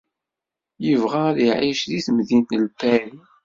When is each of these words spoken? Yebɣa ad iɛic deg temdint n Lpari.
Yebɣa 0.85 1.21
ad 1.29 1.37
iɛic 1.47 1.81
deg 1.91 2.03
temdint 2.05 2.49
n 2.55 2.59
Lpari. 2.65 3.17